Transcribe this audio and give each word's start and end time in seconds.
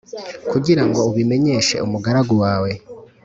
kugira 0.51 0.83
ngo 0.87 0.99
ubimenyeshe 1.09 1.75
umugaragu 1.85 2.33
wawe. 2.43 2.71